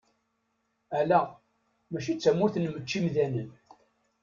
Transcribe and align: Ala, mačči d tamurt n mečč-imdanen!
Ala, 0.99 1.19
mačči 1.91 2.13
d 2.15 2.19
tamurt 2.19 2.55
n 2.59 2.69
mečč-imdanen! 2.73 3.49